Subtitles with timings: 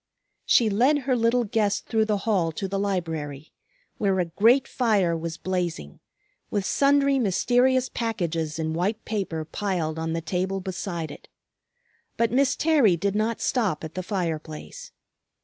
[0.47, 3.53] She led her little guest through the hall to the library,
[3.99, 5.99] where a great fire was blazing,
[6.49, 11.27] with sundry mysterious packages in white paper piled on the table beside it.
[12.17, 14.91] But Miss Terry did not stop at the fire place.